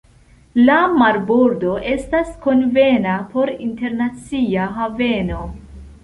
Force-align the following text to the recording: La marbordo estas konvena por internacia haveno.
La 0.67 0.75
marbordo 1.01 1.73
estas 1.91 2.31
konvena 2.45 3.17
por 3.33 3.51
internacia 3.67 4.65
haveno. 4.79 5.43